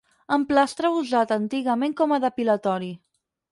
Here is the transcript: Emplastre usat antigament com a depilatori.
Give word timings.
Emplastre 0.37 0.91
usat 1.01 1.35
antigament 1.37 1.95
com 2.01 2.17
a 2.17 2.21
depilatori. 2.27 2.93